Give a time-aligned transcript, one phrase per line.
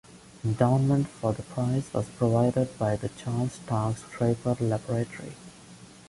[0.43, 5.33] Endowment for the prize was provided by the Charles Stark Draper Laboratory.